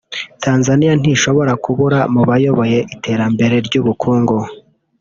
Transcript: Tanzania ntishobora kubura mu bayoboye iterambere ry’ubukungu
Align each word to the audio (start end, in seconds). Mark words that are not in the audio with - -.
Tanzania 0.43 0.91
ntishobora 0.99 1.51
kubura 1.63 1.99
mu 2.13 2.21
bayoboye 2.29 2.79
iterambere 2.95 3.55
ry’ubukungu 3.67 4.37